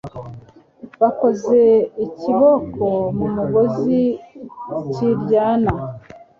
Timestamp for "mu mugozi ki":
3.17-5.07